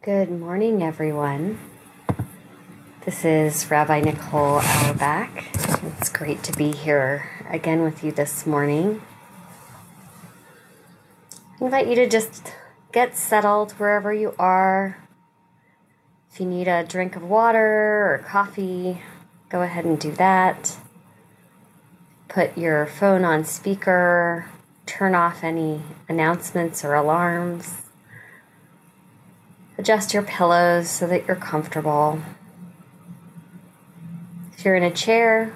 Good 0.00 0.30
morning, 0.30 0.80
everyone. 0.80 1.58
This 3.04 3.24
is 3.24 3.68
Rabbi 3.68 3.98
Nicole 3.98 4.60
Auerbach. 4.60 5.28
It's 5.98 6.08
great 6.08 6.44
to 6.44 6.52
be 6.52 6.70
here 6.70 7.28
again 7.50 7.82
with 7.82 8.04
you 8.04 8.12
this 8.12 8.46
morning. 8.46 9.02
I 11.60 11.64
invite 11.64 11.88
you 11.88 11.96
to 11.96 12.08
just 12.08 12.52
get 12.92 13.16
settled 13.16 13.72
wherever 13.72 14.14
you 14.14 14.36
are. 14.38 14.98
If 16.30 16.38
you 16.38 16.46
need 16.46 16.68
a 16.68 16.84
drink 16.84 17.16
of 17.16 17.24
water 17.24 18.14
or 18.14 18.24
coffee, 18.24 19.02
go 19.48 19.62
ahead 19.62 19.84
and 19.84 19.98
do 19.98 20.12
that. 20.12 20.76
Put 22.28 22.56
your 22.56 22.86
phone 22.86 23.24
on 23.24 23.44
speaker, 23.44 24.48
turn 24.86 25.16
off 25.16 25.42
any 25.42 25.82
announcements 26.08 26.84
or 26.84 26.94
alarms 26.94 27.87
Adjust 29.78 30.12
your 30.12 30.24
pillows 30.24 30.90
so 30.90 31.06
that 31.06 31.28
you're 31.28 31.36
comfortable. 31.36 32.20
If 34.52 34.64
you're 34.64 34.74
in 34.74 34.82
a 34.82 34.90
chair, 34.90 35.54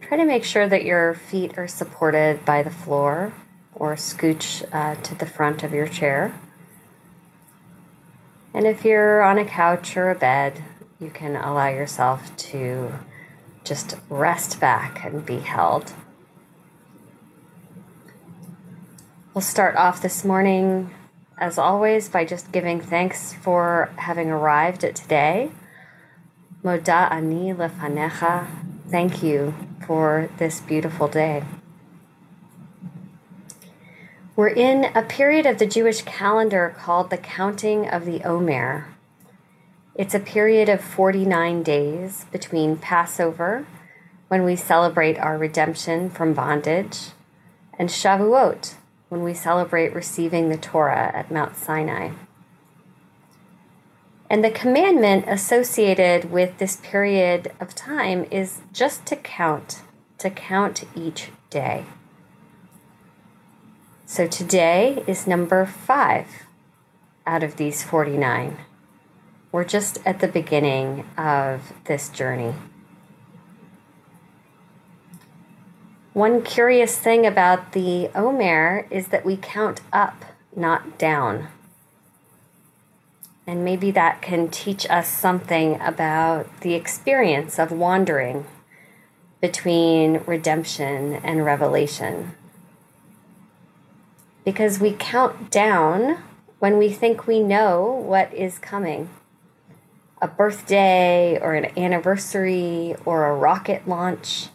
try 0.00 0.16
to 0.16 0.24
make 0.24 0.42
sure 0.42 0.68
that 0.68 0.84
your 0.84 1.14
feet 1.14 1.56
are 1.56 1.68
supported 1.68 2.44
by 2.44 2.64
the 2.64 2.70
floor 2.70 3.32
or 3.76 3.94
scooch 3.94 4.64
uh, 4.72 5.00
to 5.02 5.14
the 5.14 5.24
front 5.24 5.62
of 5.62 5.72
your 5.72 5.86
chair. 5.86 6.34
And 8.52 8.66
if 8.66 8.84
you're 8.84 9.22
on 9.22 9.38
a 9.38 9.44
couch 9.44 9.96
or 9.96 10.10
a 10.10 10.16
bed, 10.16 10.64
you 10.98 11.10
can 11.10 11.36
allow 11.36 11.68
yourself 11.68 12.36
to 12.38 12.92
just 13.62 13.94
rest 14.08 14.58
back 14.58 15.04
and 15.04 15.24
be 15.24 15.38
held. 15.38 15.92
We'll 19.32 19.42
start 19.42 19.76
off 19.76 20.02
this 20.02 20.24
morning 20.24 20.92
as 21.38 21.58
always, 21.58 22.08
by 22.08 22.24
just 22.24 22.52
giving 22.52 22.80
thanks 22.80 23.32
for 23.32 23.90
having 23.96 24.30
arrived 24.30 24.84
at 24.84 24.94
today. 24.94 25.50
Moda 26.62 27.10
ani 27.10 27.52
lefanecha. 27.52 28.46
Thank 28.88 29.22
you 29.22 29.54
for 29.86 30.28
this 30.38 30.60
beautiful 30.60 31.08
day. 31.08 31.44
We're 34.34 34.48
in 34.48 34.84
a 34.94 35.02
period 35.02 35.46
of 35.46 35.58
the 35.58 35.66
Jewish 35.66 36.02
calendar 36.02 36.74
called 36.76 37.10
the 37.10 37.16
Counting 37.16 37.88
of 37.88 38.04
the 38.04 38.22
Omer. 38.22 38.86
It's 39.94 40.14
a 40.14 40.20
period 40.20 40.68
of 40.68 40.80
49 40.80 41.64
days 41.64 42.24
between 42.30 42.76
Passover, 42.76 43.66
when 44.28 44.44
we 44.44 44.54
celebrate 44.54 45.18
our 45.18 45.36
redemption 45.36 46.08
from 46.08 46.34
bondage, 46.34 47.08
and 47.78 47.88
Shavuot, 47.88 48.74
when 49.08 49.22
we 49.22 49.34
celebrate 49.34 49.94
receiving 49.94 50.48
the 50.48 50.56
Torah 50.56 51.10
at 51.14 51.30
Mount 51.30 51.56
Sinai. 51.56 52.10
And 54.30 54.44
the 54.44 54.50
commandment 54.50 55.24
associated 55.26 56.30
with 56.30 56.58
this 56.58 56.76
period 56.76 57.52
of 57.60 57.74
time 57.74 58.26
is 58.30 58.60
just 58.72 59.06
to 59.06 59.16
count, 59.16 59.82
to 60.18 60.28
count 60.28 60.84
each 60.94 61.30
day. 61.48 61.86
So 64.04 64.26
today 64.26 65.02
is 65.06 65.26
number 65.26 65.64
five 65.64 66.26
out 67.26 67.42
of 67.42 67.56
these 67.56 67.82
49. 67.82 68.58
We're 69.50 69.64
just 69.64 69.98
at 70.04 70.20
the 70.20 70.28
beginning 70.28 71.06
of 71.16 71.72
this 71.84 72.10
journey. 72.10 72.54
One 76.14 76.42
curious 76.42 76.98
thing 76.98 77.26
about 77.26 77.72
the 77.72 78.08
Omer 78.14 78.86
is 78.90 79.08
that 79.08 79.26
we 79.26 79.36
count 79.36 79.82
up, 79.92 80.24
not 80.56 80.98
down. 80.98 81.48
And 83.46 83.64
maybe 83.64 83.90
that 83.90 84.22
can 84.22 84.48
teach 84.48 84.88
us 84.88 85.08
something 85.08 85.80
about 85.80 86.60
the 86.60 86.74
experience 86.74 87.58
of 87.58 87.70
wandering 87.70 88.46
between 89.40 90.22
redemption 90.26 91.14
and 91.14 91.44
revelation. 91.44 92.34
Because 94.44 94.80
we 94.80 94.96
count 94.98 95.50
down 95.50 96.18
when 96.58 96.78
we 96.78 96.88
think 96.88 97.26
we 97.26 97.40
know 97.40 97.84
what 97.84 98.32
is 98.32 98.58
coming 98.58 99.10
a 100.20 100.26
birthday 100.26 101.38
or 101.40 101.54
an 101.54 101.78
anniversary 101.78 102.96
or 103.04 103.26
a 103.26 103.34
rocket 103.34 103.86
launch 103.86 104.48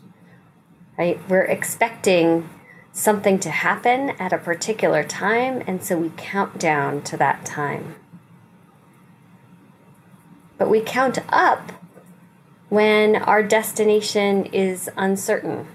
right? 0.98 1.20
We're 1.30 1.44
expecting 1.44 2.50
something 2.92 3.40
to 3.40 3.50
happen 3.50 4.12
at 4.12 4.32
a 4.32 4.38
particular 4.38 5.04
time, 5.04 5.64
and 5.66 5.84
so 5.84 5.98
we 5.98 6.12
count 6.16 6.60
down 6.60 7.02
to 7.02 7.18
that 7.18 7.46
time. 7.46 7.96
But 10.58 10.70
we 10.70 10.82
count 10.82 11.18
up 11.30 11.72
when 12.70 13.16
our 13.16 13.44
destination 13.44 14.46
is 14.46 14.90
uncertain. 14.96 15.68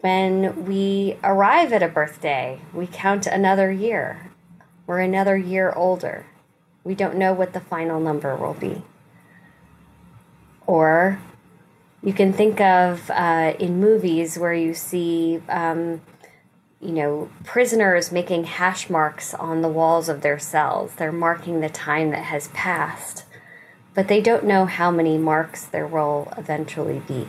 When 0.00 0.66
we 0.66 1.16
arrive 1.24 1.72
at 1.72 1.82
a 1.82 1.88
birthday, 1.88 2.60
we 2.72 2.86
count 2.86 3.26
another 3.26 3.72
year. 3.72 4.30
We're 4.86 5.00
another 5.00 5.36
year 5.36 5.72
older. 5.74 6.26
We 6.84 6.94
don't 6.94 7.16
know 7.16 7.32
what 7.32 7.52
the 7.52 7.60
final 7.60 8.00
number 8.00 8.36
will 8.36 8.54
be. 8.54 8.82
Or 10.66 11.20
you 12.02 12.12
can 12.12 12.32
think 12.32 12.60
of 12.60 13.10
uh, 13.10 13.54
in 13.58 13.80
movies 13.80 14.38
where 14.38 14.54
you 14.54 14.72
see, 14.72 15.42
um, 15.48 16.00
you 16.80 16.92
know, 16.92 17.28
prisoners 17.44 18.12
making 18.12 18.44
hash 18.44 18.88
marks 18.88 19.34
on 19.34 19.62
the 19.62 19.68
walls 19.68 20.08
of 20.08 20.20
their 20.20 20.38
cells. 20.38 20.92
They're 20.94 21.10
marking 21.10 21.60
the 21.60 21.68
time 21.68 22.10
that 22.10 22.24
has 22.24 22.48
passed, 22.48 23.24
but 23.94 24.06
they 24.06 24.20
don't 24.20 24.44
know 24.44 24.64
how 24.64 24.90
many 24.90 25.18
marks 25.18 25.64
there 25.64 25.88
will 25.88 26.32
eventually 26.36 27.00
be. 27.00 27.26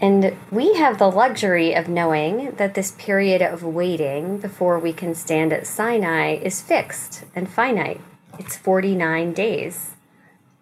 And 0.00 0.36
we 0.50 0.74
have 0.74 0.98
the 0.98 1.10
luxury 1.10 1.72
of 1.72 1.88
knowing 1.88 2.56
that 2.56 2.74
this 2.74 2.90
period 2.98 3.40
of 3.40 3.62
waiting 3.62 4.38
before 4.38 4.78
we 4.80 4.92
can 4.92 5.14
stand 5.14 5.52
at 5.52 5.68
Sinai 5.68 6.34
is 6.34 6.60
fixed 6.60 7.24
and 7.34 7.48
finite. 7.48 8.00
It's 8.38 8.56
49 8.56 9.32
days 9.32 9.93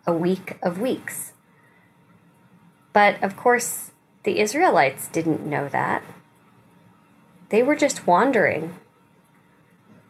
a 0.07 0.13
week 0.13 0.57
of 0.63 0.81
weeks. 0.81 1.33
But 2.93 3.23
of 3.23 3.37
course, 3.37 3.93
the 4.25 4.41
Israelites 4.41 5.09
didn't 5.09 5.47
know 5.47 5.69
that. 5.69 6.03
They 7.49 7.63
were 7.63 7.77
just 7.77 8.07
wandering. 8.07 8.75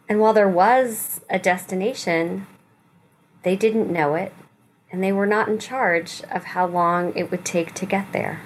And 0.07 0.19
while 0.19 0.33
there 0.33 0.49
was 0.49 1.21
a 1.29 1.39
destination, 1.39 2.47
they 3.43 3.55
didn't 3.55 3.91
know 3.91 4.15
it, 4.15 4.33
and 4.91 5.03
they 5.03 5.11
were 5.11 5.25
not 5.25 5.47
in 5.47 5.59
charge 5.59 6.21
of 6.31 6.43
how 6.45 6.65
long 6.65 7.13
it 7.15 7.31
would 7.31 7.45
take 7.45 7.73
to 7.75 7.85
get 7.85 8.11
there. 8.13 8.41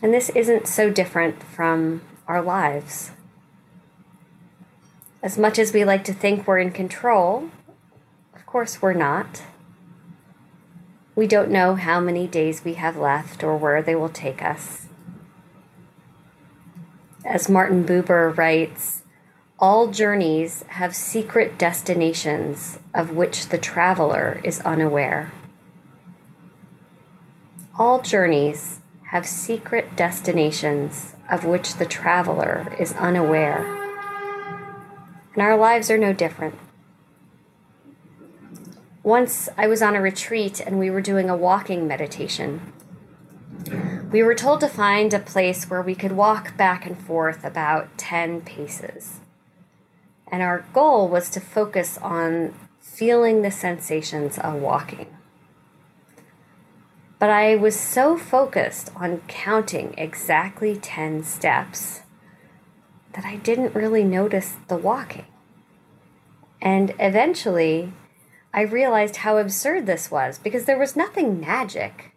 And 0.00 0.14
this 0.14 0.30
isn't 0.30 0.68
so 0.68 0.90
different 0.90 1.42
from 1.42 2.02
our 2.28 2.42
lives. 2.42 3.10
As 5.22 5.36
much 5.36 5.58
as 5.58 5.72
we 5.72 5.84
like 5.84 6.04
to 6.04 6.12
think 6.12 6.46
we're 6.46 6.58
in 6.58 6.70
control, 6.70 7.50
course, 8.48 8.80
we're 8.80 8.94
not. 8.94 9.42
We 11.14 11.26
don't 11.26 11.50
know 11.50 11.74
how 11.74 12.00
many 12.00 12.26
days 12.26 12.64
we 12.64 12.74
have 12.74 12.96
left 12.96 13.44
or 13.44 13.58
where 13.58 13.82
they 13.82 13.94
will 13.94 14.08
take 14.08 14.42
us. 14.42 14.86
As 17.26 17.50
Martin 17.50 17.84
Buber 17.84 18.34
writes, 18.34 19.02
all 19.58 19.88
journeys 19.88 20.64
have 20.68 20.96
secret 20.96 21.58
destinations 21.58 22.78
of 22.94 23.10
which 23.10 23.50
the 23.50 23.58
traveler 23.58 24.40
is 24.42 24.60
unaware. 24.60 25.30
All 27.78 28.00
journeys 28.00 28.80
have 29.10 29.26
secret 29.26 29.94
destinations 29.94 31.14
of 31.30 31.44
which 31.44 31.74
the 31.74 31.84
traveler 31.84 32.74
is 32.78 32.94
unaware. 32.94 33.66
And 35.34 35.42
our 35.42 35.58
lives 35.58 35.90
are 35.90 35.98
no 35.98 36.14
different. 36.14 36.54
Once 39.08 39.48
I 39.56 39.66
was 39.66 39.80
on 39.80 39.96
a 39.96 40.02
retreat 40.02 40.60
and 40.60 40.78
we 40.78 40.90
were 40.90 41.00
doing 41.00 41.30
a 41.30 41.36
walking 41.36 41.88
meditation. 41.88 42.74
We 44.12 44.22
were 44.22 44.34
told 44.34 44.60
to 44.60 44.68
find 44.68 45.14
a 45.14 45.18
place 45.18 45.70
where 45.70 45.80
we 45.80 45.94
could 45.94 46.12
walk 46.12 46.58
back 46.58 46.84
and 46.84 47.00
forth 47.00 47.42
about 47.42 47.96
10 47.96 48.42
paces. 48.42 49.20
And 50.30 50.42
our 50.42 50.66
goal 50.74 51.08
was 51.08 51.30
to 51.30 51.40
focus 51.40 51.96
on 52.02 52.54
feeling 52.82 53.40
the 53.40 53.50
sensations 53.50 54.36
of 54.36 54.56
walking. 54.56 55.06
But 57.18 57.30
I 57.30 57.56
was 57.56 57.80
so 57.80 58.18
focused 58.18 58.90
on 58.94 59.22
counting 59.26 59.94
exactly 59.96 60.76
10 60.76 61.24
steps 61.24 62.02
that 63.14 63.24
I 63.24 63.36
didn't 63.36 63.74
really 63.74 64.04
notice 64.04 64.56
the 64.68 64.76
walking. 64.76 65.24
And 66.60 66.94
eventually, 66.98 67.94
I 68.52 68.62
realized 68.62 69.16
how 69.16 69.36
absurd 69.36 69.86
this 69.86 70.10
was 70.10 70.38
because 70.38 70.64
there 70.64 70.78
was 70.78 70.96
nothing 70.96 71.40
magic 71.40 72.12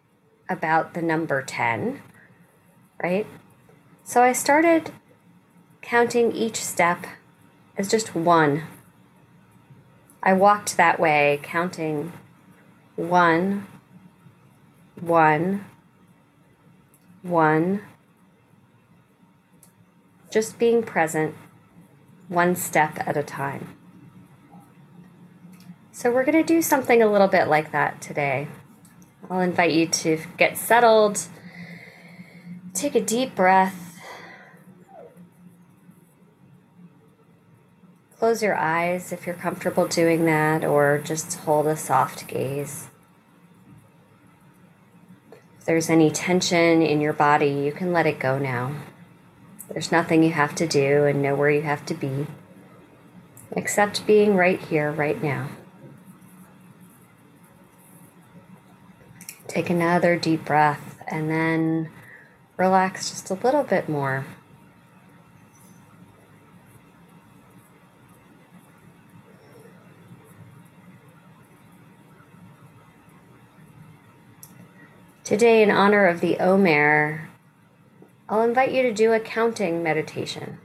about 0.48 0.94
the 0.94 1.02
number 1.02 1.42
10, 1.42 2.00
right? 3.02 3.26
So 4.04 4.22
I 4.22 4.32
started 4.32 4.92
counting 5.82 6.32
each 6.32 6.56
step 6.56 7.06
as 7.76 7.90
just 7.90 8.14
one. 8.14 8.64
I 10.22 10.32
walked 10.32 10.76
that 10.76 11.00
way, 11.00 11.40
counting 11.42 12.12
one, 12.96 13.66
one, 15.00 15.64
one, 17.22 17.82
just 20.30 20.58
being 20.58 20.82
present, 20.82 21.34
one 22.28 22.56
step 22.56 22.96
at 23.06 23.16
a 23.16 23.22
time. 23.22 23.76
So, 26.02 26.10
we're 26.10 26.24
going 26.24 26.34
to 26.34 26.42
do 26.42 26.60
something 26.62 27.00
a 27.00 27.06
little 27.06 27.28
bit 27.28 27.46
like 27.46 27.70
that 27.70 28.00
today. 28.00 28.48
I'll 29.30 29.38
invite 29.38 29.70
you 29.70 29.86
to 29.86 30.18
get 30.36 30.58
settled, 30.58 31.20
take 32.74 32.96
a 32.96 33.00
deep 33.00 33.36
breath, 33.36 34.00
close 38.18 38.42
your 38.42 38.56
eyes 38.56 39.12
if 39.12 39.28
you're 39.28 39.36
comfortable 39.36 39.86
doing 39.86 40.24
that, 40.24 40.64
or 40.64 40.98
just 40.98 41.34
hold 41.34 41.68
a 41.68 41.76
soft 41.76 42.26
gaze. 42.26 42.88
If 45.60 45.66
there's 45.66 45.88
any 45.88 46.10
tension 46.10 46.82
in 46.82 47.00
your 47.00 47.12
body, 47.12 47.50
you 47.50 47.70
can 47.70 47.92
let 47.92 48.08
it 48.08 48.18
go 48.18 48.40
now. 48.40 48.74
There's 49.68 49.92
nothing 49.92 50.24
you 50.24 50.32
have 50.32 50.56
to 50.56 50.66
do 50.66 51.04
and 51.04 51.22
nowhere 51.22 51.50
you 51.50 51.62
have 51.62 51.86
to 51.86 51.94
be, 51.94 52.26
except 53.52 54.04
being 54.04 54.34
right 54.34 54.58
here, 54.60 54.90
right 54.90 55.22
now. 55.22 55.48
Take 59.52 59.68
another 59.68 60.16
deep 60.16 60.46
breath 60.46 60.98
and 61.06 61.28
then 61.28 61.90
relax 62.56 63.10
just 63.10 63.28
a 63.28 63.34
little 63.34 63.62
bit 63.62 63.86
more. 63.86 64.24
Today, 75.22 75.62
in 75.62 75.70
honor 75.70 76.06
of 76.06 76.22
the 76.22 76.38
Omer, 76.38 77.28
I'll 78.30 78.40
invite 78.40 78.72
you 78.72 78.80
to 78.84 78.92
do 78.94 79.12
a 79.12 79.20
counting 79.20 79.82
meditation. 79.82 80.56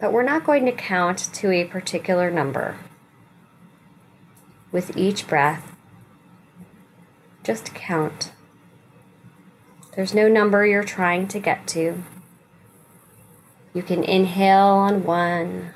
But 0.00 0.14
we're 0.14 0.22
not 0.22 0.46
going 0.46 0.64
to 0.64 0.72
count 0.72 1.28
to 1.34 1.50
a 1.50 1.66
particular 1.66 2.30
number. 2.30 2.76
With 4.72 4.96
each 4.96 5.26
breath, 5.26 5.73
just 7.44 7.74
count. 7.74 8.32
There's 9.94 10.14
no 10.14 10.28
number 10.28 10.66
you're 10.66 10.82
trying 10.82 11.28
to 11.28 11.38
get 11.38 11.68
to. 11.68 12.02
You 13.74 13.82
can 13.82 14.02
inhale 14.02 14.66
on 14.66 15.04
one 15.04 15.74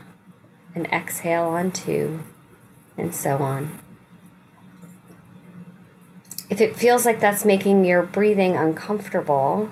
and 0.75 0.87
exhale 0.87 1.45
on 1.45 1.71
two, 1.71 2.21
and 2.97 3.15
so 3.15 3.37
on. 3.39 3.79
If 6.49 6.61
it 6.61 6.77
feels 6.77 7.05
like 7.05 7.21
that's 7.21 7.45
making 7.45 7.85
your 7.85 8.03
breathing 8.03 8.57
uncomfortable 8.57 9.71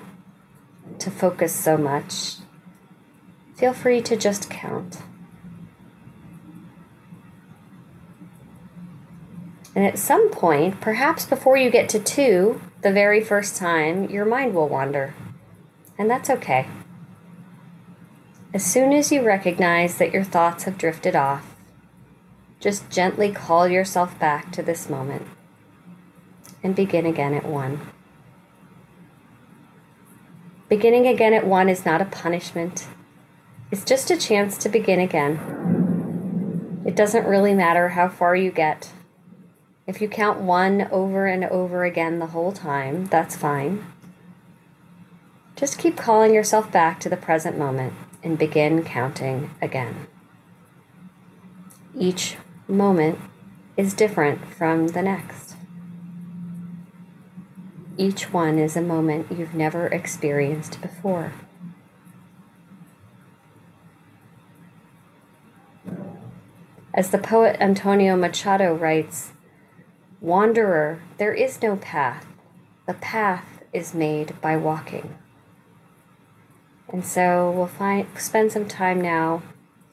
to 0.99 1.09
focus 1.09 1.53
so 1.53 1.77
much, 1.77 2.35
feel 3.55 3.73
free 3.73 4.01
to 4.01 4.15
just 4.15 4.49
count. 4.49 4.97
And 9.77 9.85
at 9.85 9.99
some 9.99 10.31
point, 10.31 10.81
perhaps 10.81 11.27
before 11.27 11.55
you 11.55 11.69
get 11.69 11.87
to 11.89 11.99
two, 11.99 12.59
the 12.81 12.91
very 12.91 13.23
first 13.23 13.55
time, 13.55 14.09
your 14.09 14.25
mind 14.25 14.55
will 14.55 14.67
wander. 14.67 15.13
And 15.99 16.09
that's 16.09 16.31
okay. 16.31 16.67
As 18.55 18.65
soon 18.65 18.91
as 18.91 19.11
you 19.11 19.21
recognize 19.21 19.99
that 19.99 20.11
your 20.11 20.23
thoughts 20.23 20.63
have 20.63 20.79
drifted 20.79 21.15
off, 21.15 21.55
just 22.59 22.89
gently 22.89 23.31
call 23.31 23.67
yourself 23.67 24.17
back 24.17 24.51
to 24.53 24.63
this 24.63 24.89
moment 24.89 25.27
and 26.63 26.75
begin 26.75 27.05
again 27.05 27.35
at 27.35 27.45
one. 27.45 27.79
Beginning 30.69 31.05
again 31.05 31.35
at 31.35 31.45
one 31.45 31.69
is 31.69 31.85
not 31.85 32.01
a 32.01 32.05
punishment, 32.05 32.87
it's 33.69 33.85
just 33.85 34.09
a 34.09 34.17
chance 34.17 34.57
to 34.57 34.69
begin 34.69 34.99
again. 34.99 36.83
It 36.83 36.95
doesn't 36.95 37.27
really 37.27 37.53
matter 37.53 37.89
how 37.89 38.09
far 38.09 38.35
you 38.35 38.49
get 38.49 38.91
if 39.87 40.01
you 40.01 40.09
count 40.09 40.41
one 40.41 40.89
over 40.91 41.25
and 41.25 41.45
over 41.45 41.85
again 41.85 42.19
the 42.19 42.27
whole 42.27 42.51
time, 42.51 43.05
that's 43.05 43.37
fine. 43.37 43.85
Just 45.55 45.79
keep 45.79 45.95
calling 45.95 46.33
yourself 46.33 46.69
back 46.71 46.99
to 46.99 47.09
the 47.09 47.17
present 47.17 47.57
moment 47.57 47.93
and 48.21 48.37
begin 48.37 48.83
counting 48.83 49.49
again. 49.61 50.07
Each 51.97 52.35
moment 52.67 53.17
is 53.77 53.93
different 53.93 54.45
from 54.53 54.89
the 54.89 55.01
next. 55.01 55.55
Each 57.97 58.31
one 58.31 58.59
is 58.59 58.75
a 58.75 58.81
moment 58.81 59.31
you've 59.31 59.55
never 59.55 59.87
experienced 59.87 60.81
before. 60.81 61.31
As 66.93 67.09
the 67.09 67.17
poet 67.17 67.55
Antonio 67.59 68.15
Machado 68.15 68.75
writes, 68.75 69.31
Wanderer, 70.19 70.99
there 71.19 71.33
is 71.33 71.61
no 71.61 71.75
path. 71.75 72.25
The 72.87 72.95
path 72.95 73.61
is 73.71 73.93
made 73.93 74.39
by 74.41 74.57
walking. 74.57 75.15
And 76.89 77.05
so 77.05 77.51
we'll 77.51 77.67
find, 77.67 78.07
spend 78.17 78.51
some 78.51 78.67
time 78.67 78.99
now 78.99 79.43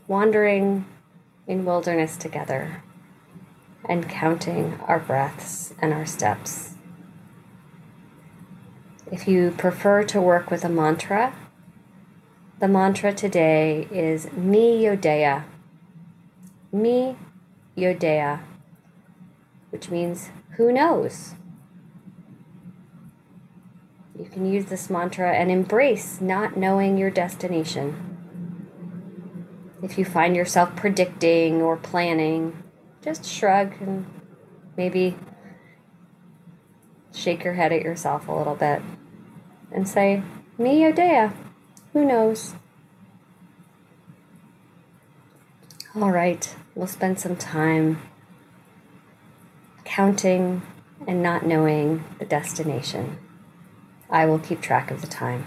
wandering 0.09 0.87
in 1.47 1.67
wilderness 1.67 2.17
together 2.17 2.83
and 3.87 4.09
counting 4.09 4.81
our 4.87 4.99
breaths 4.99 5.75
and 5.79 5.93
our 5.93 6.07
steps. 6.07 6.75
If 9.13 9.29
you 9.29 9.51
prefer 9.51 10.05
to 10.05 10.23
work 10.23 10.51
with 10.51 10.65
a 10.65 10.71
mantra, 10.71 11.35
the 12.61 12.69
mantra 12.69 13.13
today 13.13 13.87
is 13.91 14.33
Mi 14.33 14.85
Yodea. 14.85 15.45
Mi 16.73 17.15
Yodea 17.77 18.41
which 19.75 19.91
means 19.91 20.31
who 20.51 20.71
knows? 20.71 21.35
You 24.17 24.27
can 24.27 24.47
use 24.47 24.67
this 24.67 24.89
mantra 24.89 25.33
and 25.33 25.51
embrace 25.51 26.21
not 26.21 26.57
knowing 26.57 26.97
your 26.97 27.11
destination. 27.11 28.15
If 29.83 29.99
you 29.99 30.05
find 30.05 30.37
yourself 30.37 30.77
predicting 30.77 31.61
or 31.61 31.77
planning, 31.77 32.63
just 33.03 33.25
shrug 33.25 33.73
and 33.81 34.07
maybe 34.77 35.17
shake 37.13 37.43
your 37.43 37.55
head 37.55 37.73
at 37.73 37.83
yourself 37.83 38.29
a 38.29 38.33
little 38.33 38.55
bit 38.55 38.81
and 39.73 39.89
say, 39.89 40.23
Mi 40.57 40.83
Yodea, 40.83 41.35
who 41.93 42.05
knows? 42.05 42.55
All 45.97 46.13
right, 46.13 46.55
we'll 46.77 46.87
spend 46.87 47.19
some 47.19 47.35
time 47.35 47.99
counting 49.95 50.61
and 51.07 51.23
not 51.23 51.47
knowing 51.47 52.03
the 52.19 52.25
destination. 52.25 53.17
I 54.11 54.27
will 54.27 54.41
keep 54.41 54.61
track 54.61 54.91
of 54.91 55.01
the 55.01 55.07
time. 55.07 55.47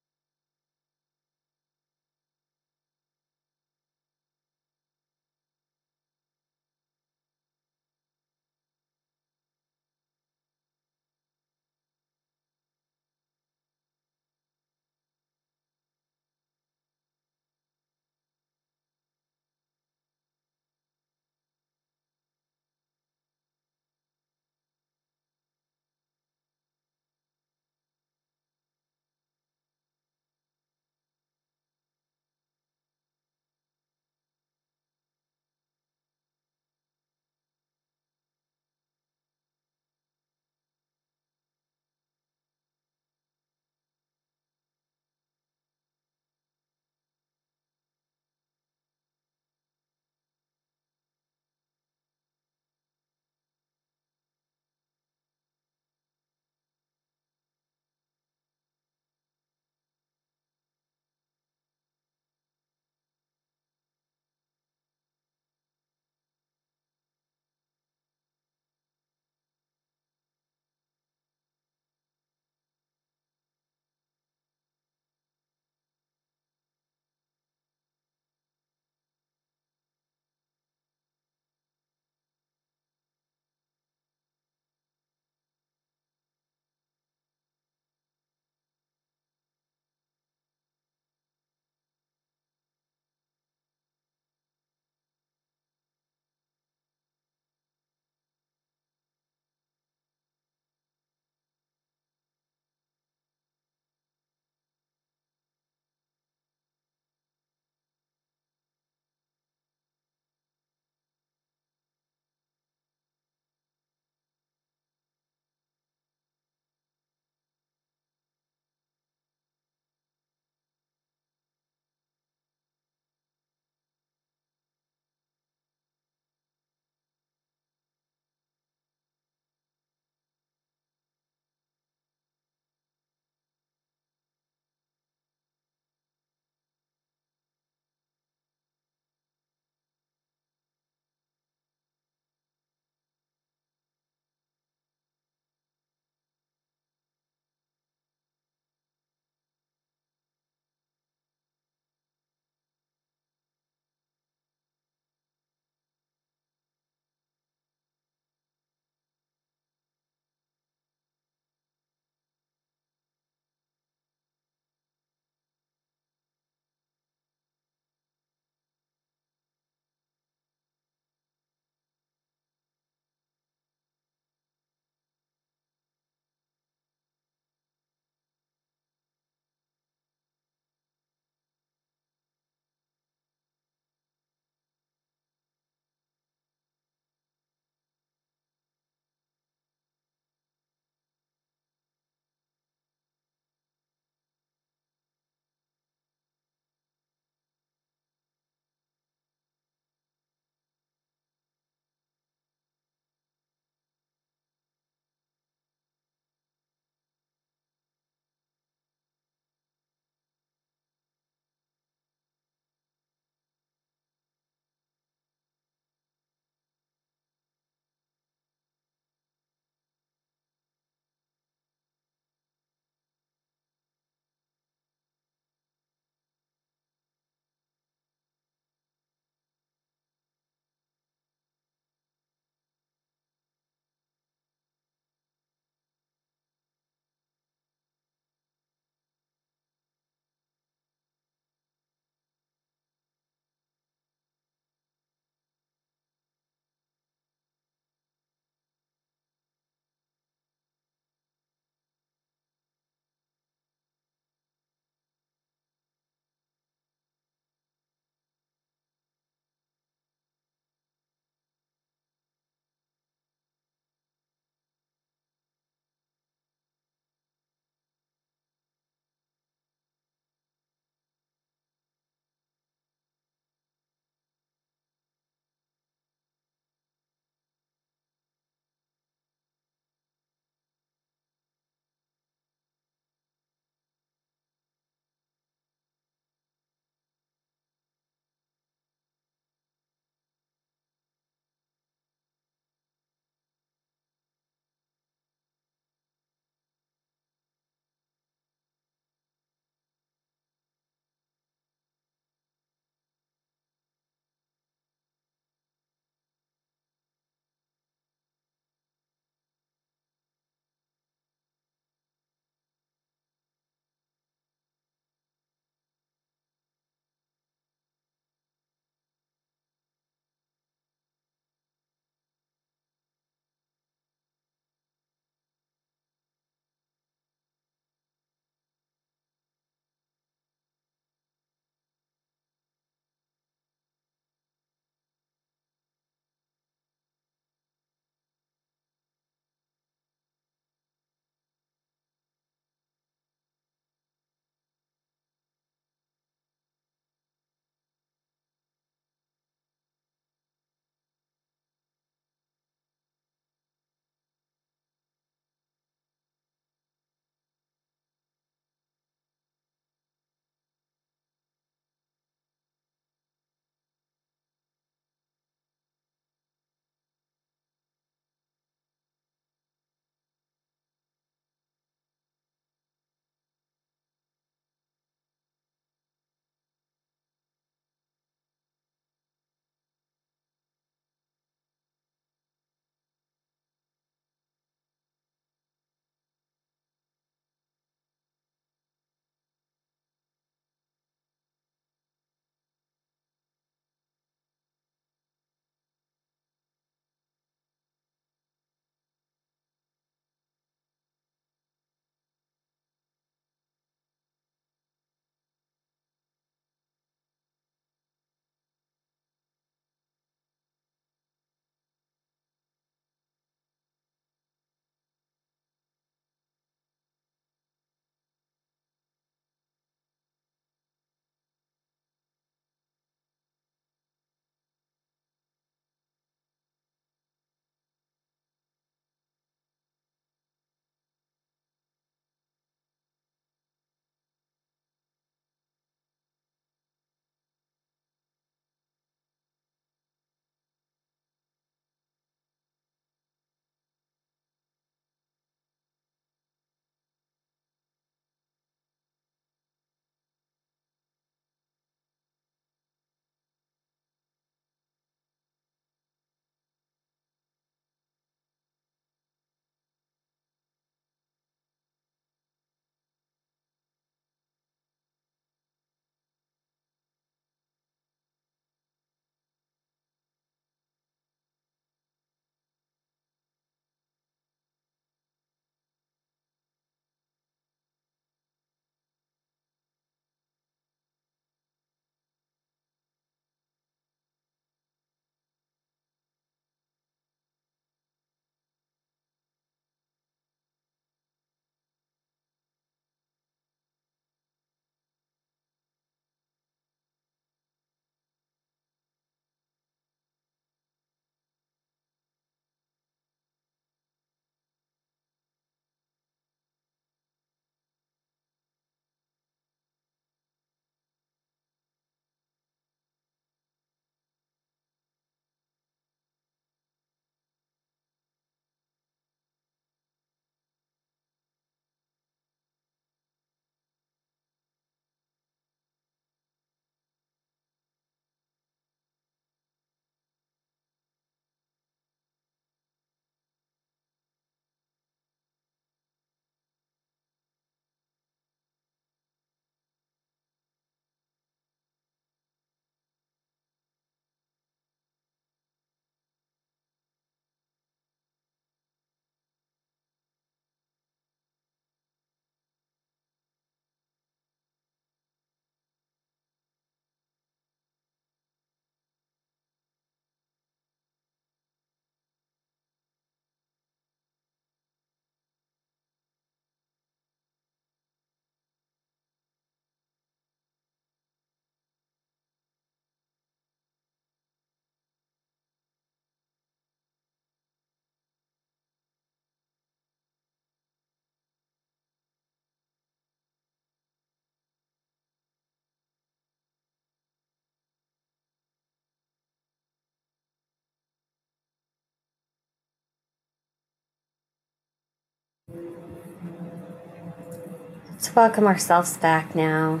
Let's 598.22 598.36
welcome 598.36 598.68
ourselves 598.68 599.16
back 599.16 599.56
now. 599.56 600.00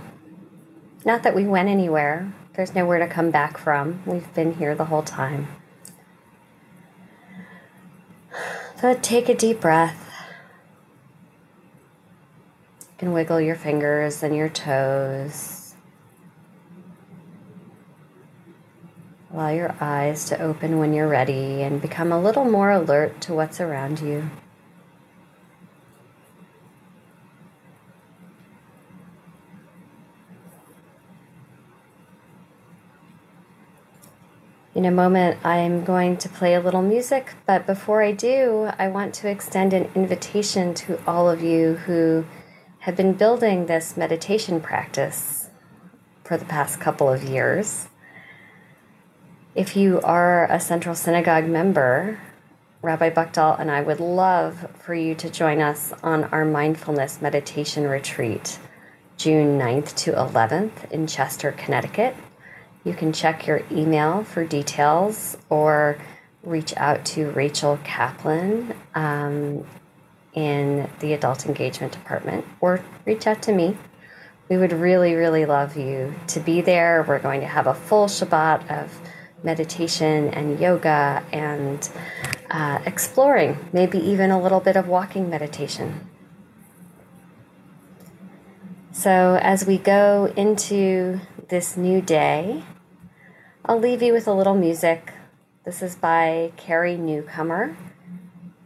Not 1.04 1.24
that 1.24 1.34
we 1.34 1.42
went 1.42 1.68
anywhere, 1.68 2.32
there's 2.54 2.72
nowhere 2.72 3.00
to 3.00 3.08
come 3.08 3.32
back 3.32 3.58
from. 3.58 4.00
We've 4.06 4.32
been 4.32 4.54
here 4.54 4.76
the 4.76 4.84
whole 4.84 5.02
time. 5.02 5.48
So 8.80 8.96
take 9.02 9.28
a 9.28 9.34
deep 9.34 9.60
breath. 9.60 10.08
Can 12.96 13.12
wiggle 13.12 13.40
your 13.40 13.56
fingers 13.56 14.22
and 14.22 14.36
your 14.36 14.48
toes. 14.48 15.74
Allow 19.34 19.50
your 19.50 19.74
eyes 19.80 20.26
to 20.26 20.40
open 20.40 20.78
when 20.78 20.92
you're 20.92 21.08
ready 21.08 21.62
and 21.62 21.82
become 21.82 22.12
a 22.12 22.22
little 22.22 22.44
more 22.44 22.70
alert 22.70 23.20
to 23.22 23.34
what's 23.34 23.60
around 23.60 23.98
you. 23.98 24.30
In 34.74 34.86
a 34.86 34.90
moment, 34.90 35.44
I'm 35.44 35.84
going 35.84 36.16
to 36.16 36.30
play 36.30 36.54
a 36.54 36.60
little 36.60 36.80
music, 36.80 37.34
but 37.44 37.66
before 37.66 38.02
I 38.02 38.12
do, 38.12 38.70
I 38.78 38.88
want 38.88 39.12
to 39.16 39.28
extend 39.28 39.74
an 39.74 39.90
invitation 39.94 40.72
to 40.74 40.98
all 41.06 41.28
of 41.28 41.42
you 41.42 41.74
who 41.74 42.24
have 42.78 42.96
been 42.96 43.12
building 43.12 43.66
this 43.66 43.98
meditation 43.98 44.62
practice 44.62 45.50
for 46.24 46.38
the 46.38 46.46
past 46.46 46.80
couple 46.80 47.12
of 47.12 47.22
years. 47.22 47.88
If 49.54 49.76
you 49.76 50.00
are 50.00 50.50
a 50.50 50.58
Central 50.58 50.94
Synagogue 50.94 51.46
member, 51.46 52.18
Rabbi 52.80 53.10
Buchdahl 53.10 53.60
and 53.60 53.70
I 53.70 53.82
would 53.82 54.00
love 54.00 54.70
for 54.80 54.94
you 54.94 55.14
to 55.16 55.28
join 55.28 55.60
us 55.60 55.92
on 56.02 56.24
our 56.24 56.46
mindfulness 56.46 57.20
meditation 57.20 57.86
retreat, 57.86 58.58
June 59.18 59.58
9th 59.58 59.94
to 59.96 60.12
11th 60.12 60.90
in 60.90 61.06
Chester, 61.06 61.52
Connecticut. 61.52 62.16
You 62.84 62.94
can 62.94 63.12
check 63.12 63.46
your 63.46 63.62
email 63.70 64.24
for 64.24 64.44
details 64.44 65.36
or 65.48 65.98
reach 66.42 66.76
out 66.76 67.04
to 67.04 67.30
Rachel 67.30 67.78
Kaplan 67.84 68.74
um, 68.94 69.64
in 70.34 70.88
the 70.98 71.12
Adult 71.12 71.46
Engagement 71.46 71.92
Department 71.92 72.44
or 72.60 72.84
reach 73.04 73.26
out 73.26 73.42
to 73.42 73.52
me. 73.52 73.76
We 74.48 74.56
would 74.56 74.72
really, 74.72 75.14
really 75.14 75.46
love 75.46 75.76
you 75.76 76.14
to 76.28 76.40
be 76.40 76.60
there. 76.60 77.04
We're 77.06 77.20
going 77.20 77.40
to 77.40 77.46
have 77.46 77.68
a 77.68 77.74
full 77.74 78.06
Shabbat 78.06 78.68
of 78.82 79.00
meditation 79.44 80.28
and 80.30 80.58
yoga 80.58 81.24
and 81.32 81.88
uh, 82.50 82.80
exploring, 82.84 83.58
maybe 83.72 83.98
even 83.98 84.30
a 84.30 84.40
little 84.40 84.60
bit 84.60 84.76
of 84.76 84.88
walking 84.88 85.30
meditation. 85.30 86.08
So, 88.92 89.38
as 89.40 89.66
we 89.66 89.78
go 89.78 90.32
into 90.36 91.20
this 91.48 91.76
new 91.76 92.00
day, 92.00 92.62
I'll 93.64 93.78
leave 93.78 94.02
you 94.02 94.12
with 94.12 94.26
a 94.26 94.32
little 94.32 94.54
music. 94.54 95.12
This 95.64 95.82
is 95.82 95.96
by 95.96 96.52
Carrie 96.56 96.96
Newcomer, 96.96 97.76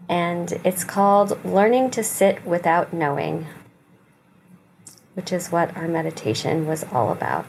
and 0.08 0.52
it's 0.64 0.84
called 0.84 1.42
Learning 1.44 1.90
to 1.90 2.02
Sit 2.02 2.44
Without 2.46 2.92
Knowing, 2.92 3.46
which 5.14 5.32
is 5.32 5.50
what 5.50 5.76
our 5.76 5.88
meditation 5.88 6.66
was 6.66 6.84
all 6.92 7.12
about. 7.12 7.46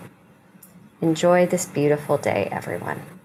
Enjoy 1.01 1.45
this 1.45 1.65
beautiful 1.65 2.17
day, 2.17 2.47
everyone. 2.51 3.16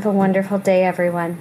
Have 0.00 0.14
a 0.14 0.16
wonderful 0.16 0.58
day, 0.58 0.82
everyone. 0.84 1.38